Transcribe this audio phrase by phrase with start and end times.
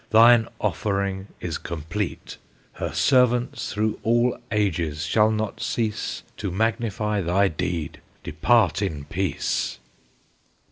[0.09, 2.37] Thine offering is complete;
[2.73, 8.01] Her servants through all ages shall not cease To magnify thy deed.
[8.23, 9.77] Depart in peace!"